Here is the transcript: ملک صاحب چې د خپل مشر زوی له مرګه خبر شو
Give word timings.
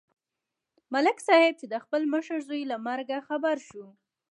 ملک 0.93 1.17
صاحب 1.27 1.53
چې 1.59 1.65
د 1.73 1.75
خپل 1.83 2.01
مشر 2.13 2.37
زوی 2.47 2.61
له 2.71 2.77
مرګه 2.87 3.17
خبر 3.27 3.55
شو 3.67 3.85